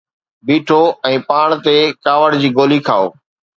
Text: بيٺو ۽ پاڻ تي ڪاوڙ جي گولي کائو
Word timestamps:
بيٺو 0.45 0.79
۽ 1.09 1.19
پاڻ 1.27 1.47
تي 1.69 1.77
ڪاوڙ 2.07 2.29
جي 2.43 2.49
گولي 2.59 2.79
کائو 2.91 3.07